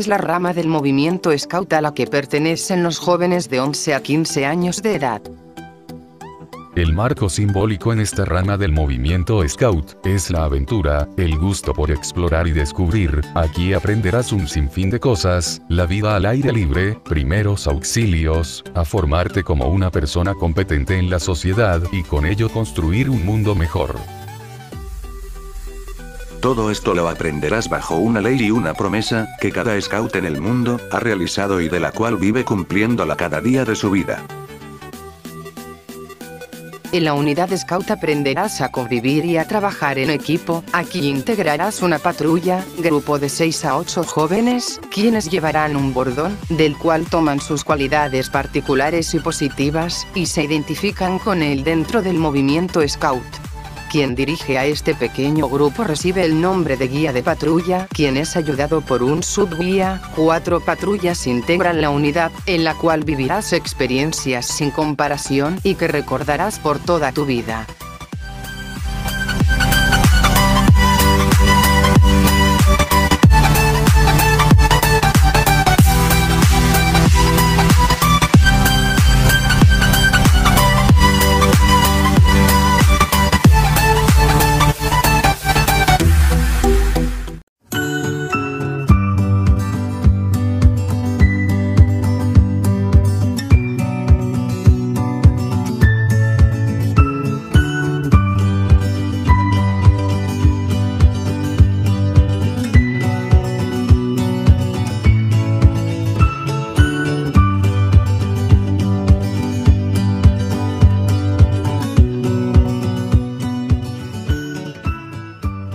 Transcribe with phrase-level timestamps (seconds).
[0.00, 4.02] es la rama del movimiento scout a la que pertenecen los jóvenes de 11 a
[4.02, 5.20] 15 años de edad.
[6.76, 11.90] El marco simbólico en esta rama del movimiento Scout es la aventura, el gusto por
[11.90, 13.22] explorar y descubrir.
[13.34, 19.42] Aquí aprenderás un sinfín de cosas, la vida al aire libre, primeros auxilios, a formarte
[19.42, 23.96] como una persona competente en la sociedad y con ello construir un mundo mejor.
[26.40, 30.40] Todo esto lo aprenderás bajo una ley y una promesa, que cada scout en el
[30.40, 34.24] mundo, ha realizado y de la cual vive cumpliéndola cada día de su vida.
[36.92, 42.00] En la unidad Scout aprenderás a convivir y a trabajar en equipo, aquí integrarás una
[42.00, 47.62] patrulla, grupo de 6 a 8 jóvenes, quienes llevarán un bordón, del cual toman sus
[47.62, 53.49] cualidades particulares y positivas, y se identifican con él dentro del movimiento Scout.
[53.90, 58.36] Quien dirige a este pequeño grupo recibe el nombre de guía de patrulla, quien es
[58.36, 60.00] ayudado por un subguía.
[60.14, 66.60] Cuatro patrullas integran la unidad, en la cual vivirás experiencias sin comparación y que recordarás
[66.60, 67.66] por toda tu vida.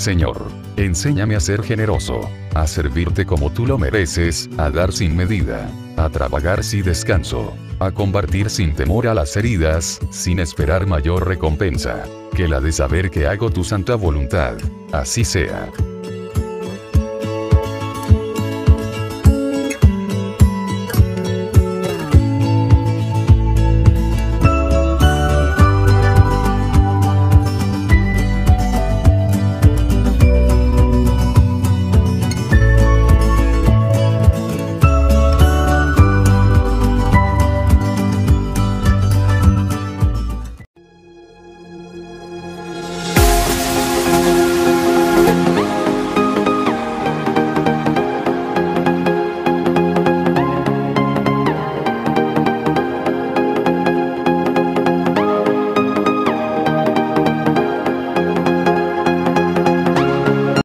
[0.00, 0.46] Señor,
[0.78, 2.22] enséñame a ser generoso,
[2.54, 7.90] a servirte como tú lo mereces, a dar sin medida, a trabajar sin descanso, a
[7.90, 12.02] combatir sin temor a las heridas, sin esperar mayor recompensa,
[12.34, 14.56] que la de saber que hago tu santa voluntad.
[14.90, 15.68] Así sea.